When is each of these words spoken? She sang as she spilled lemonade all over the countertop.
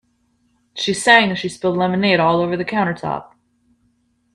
She 0.73 0.95
sang 0.95 1.29
as 1.29 1.37
she 1.37 1.47
spilled 1.47 1.77
lemonade 1.77 2.19
all 2.19 2.41
over 2.41 2.57
the 2.57 2.65
countertop. 2.65 3.35